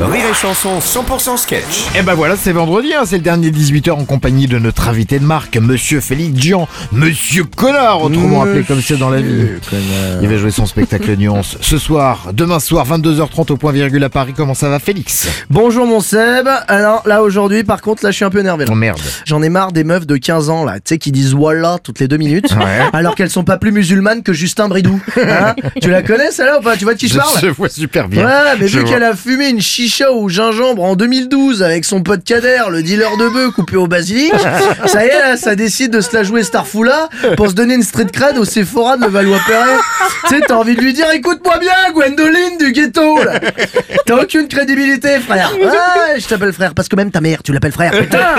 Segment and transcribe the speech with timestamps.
[0.00, 1.84] Rire et Chanson 100% sketch.
[1.96, 5.20] Et ben voilà, c'est vendredi, hein, c'est le dernier 18h en compagnie de notre invité
[5.20, 9.46] de marque, Monsieur Félix Jean, Monsieur Connard, autrement appelé comme c'est dans la vie.
[10.20, 14.08] Il va jouer son spectacle Nuance ce soir, demain soir, 22h30 au point virgule à
[14.08, 14.32] Paris.
[14.36, 15.28] Comment ça va, Félix?
[15.48, 16.48] Bonjour mon Seb.
[16.66, 18.64] Alors là aujourd'hui, par contre, là je suis un peu énervé.
[18.64, 18.70] là.
[18.72, 19.00] Oh merde.
[19.26, 22.00] J'en ai marre des meufs de 15 ans là, tu sais, qui disent voilà toutes
[22.00, 22.80] les deux minutes, Ouais.
[22.92, 25.00] alors qu'elles sont pas plus musulmanes que Justin Bridou.
[25.16, 25.54] Hein?
[25.80, 26.76] Tu la connais celle-là ou pas?
[26.76, 27.30] Tu vois de qui je parle?
[27.40, 28.26] Je vois super bien.
[28.26, 32.02] Ouais, mais Je vu qu'elle a fumé une chicha au gingembre en 2012 avec son
[32.02, 34.32] pote Kader, le dealer de bœuf coupé au basilic,
[34.86, 37.82] ça y est, là, ça décide de se la jouer Starfoula pour se donner une
[37.82, 39.76] street cred au Sephora de Levallois-Perret.
[40.26, 43.38] tu sais, t'as envie de lui dire, écoute-moi bien, Gwendoline du ghetto, là.
[44.06, 45.52] T'as aucune crédibilité, frère.
[45.60, 47.92] Ouais, je t'appelle frère, parce que même ta mère, tu l'appelles frère.
[47.92, 48.36] Putain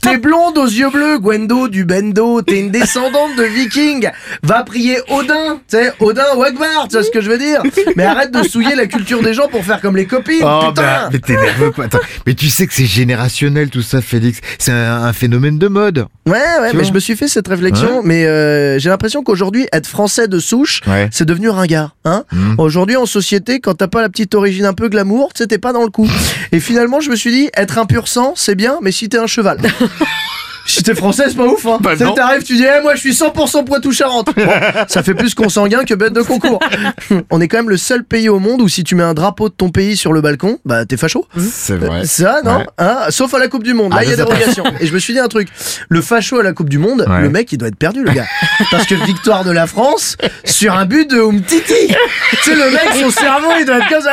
[0.00, 2.42] T'es blonde aux yeux bleus, Gwendo du Bendo.
[2.42, 4.10] T'es une descendante de viking.
[4.44, 5.60] Va prier Odin.
[5.68, 7.62] Tu sais, Odin Wagvar, tu sais ce que je veux dire
[7.96, 10.42] Mais arrête de souiller la culture des gens pour faire comme les copines.
[10.44, 11.84] Oh, putain bah, mais t'es nerveux quoi.
[11.86, 14.40] Attends, mais tu sais que c'est générationnel tout ça, Félix.
[14.58, 16.06] C'est un, un phénomène de mode.
[16.26, 18.02] Ouais, ouais, mais je me suis fait cette réflexion, Ouais.
[18.04, 21.08] mais euh, j'ai l'impression qu'aujourd'hui, être français de souche, Ouais.
[21.12, 21.96] c'est devenu ringard.
[22.04, 22.54] Hein Mm.
[22.58, 25.58] Aujourd'hui, en société, quand t'as pas la petite origine un peu glamour, tu sais, t'es
[25.58, 26.08] pas dans le coup.
[26.52, 29.18] Et finalement, je me suis dit, être un pur sang, c'est bien, mais si t'es
[29.18, 29.58] un cheval.
[30.68, 31.78] Si t'es français, c'est pas ouf, hein.
[31.80, 34.34] Bah t'arrives, tu dis, eh, moi, je suis 100% Poitou-Charentes.
[34.36, 34.50] Bon,
[34.86, 36.60] ça fait plus consanguin que bête de concours.
[37.30, 39.48] On est quand même le seul pays au monde où si tu mets un drapeau
[39.48, 41.26] de ton pays sur le balcon, bah, t'es facho.
[41.38, 42.04] C'est vrai.
[42.04, 42.66] Ça, non Ouais.
[42.76, 43.92] Hein Sauf à la Coupe du Monde.
[43.92, 44.64] Là, Ah, il y a dérogation.
[44.80, 45.48] Et je me suis dit un truc.
[45.88, 47.22] Le facho à la Coupe du Monde, Ouais.
[47.22, 48.26] le mec, il doit être perdu, le gars.
[48.70, 51.88] Parce que victoire de la France sur un but de Umtiti.
[51.88, 54.12] tu sais, le mec, son cerveau, il doit être comme ça.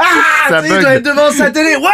[0.00, 0.04] Ah
[0.48, 1.76] Ça Tu sais, il doit être devant sa télé.
[1.76, 1.88] Ouais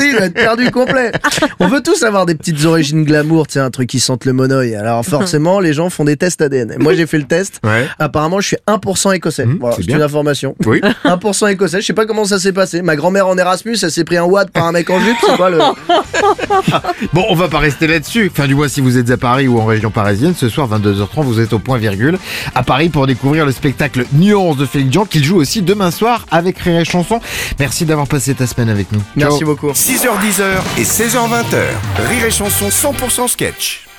[0.00, 1.12] Il être perdu complet.
[1.60, 4.32] On veut tous avoir des petites origines glamour, tu sais, un truc qui sente le
[4.32, 4.74] monoeil.
[4.74, 6.76] Alors forcément, les gens font des tests ADN.
[6.78, 7.60] Moi, j'ai fait le test.
[7.64, 7.86] Ouais.
[7.98, 9.46] Apparemment, je suis 1% écossais.
[9.46, 10.54] Mmh, voilà, c'est une information.
[10.66, 10.80] Oui.
[11.04, 11.80] 1% écossais.
[11.80, 12.82] Je sais pas comment ça s'est passé.
[12.82, 15.16] Ma grand-mère en Erasmus, elle s'est pris un watt par un mec en jupe.
[15.20, 15.58] C'est le.
[17.12, 18.30] Bon, on va pas rester là-dessus.
[18.32, 21.24] Fin du mois, si vous êtes à Paris ou en région parisienne, ce soir 22h30,
[21.24, 22.18] vous êtes au point virgule
[22.54, 26.26] à Paris pour découvrir le spectacle Nuance de Félix Jean qu'il joue aussi demain soir
[26.30, 27.20] avec Rire et Chanson.
[27.58, 29.02] Merci d'avoir passé ta semaine avec nous.
[29.16, 29.48] Merci Ciao.
[29.48, 29.72] beaucoup.
[29.82, 30.40] 6h10
[30.78, 32.06] et 16h20.
[32.08, 33.91] Rire et Chanson 100% sketch.